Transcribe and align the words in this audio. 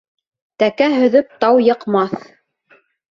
Тәкә 0.61 0.87
һөҙөп 0.93 1.35
тау 1.43 1.61
йыҡмаҫ. 1.65 2.17